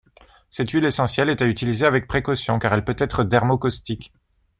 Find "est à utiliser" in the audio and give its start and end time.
1.29-1.85